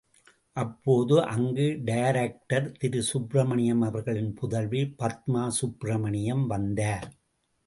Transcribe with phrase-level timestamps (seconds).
[0.57, 7.07] அப்போது அங்கு டைரக்டர் திரு சுப்ரமணியம் அவர்களின் புதல்வி பத்மா சுப்ரமணியம் வந்தார்.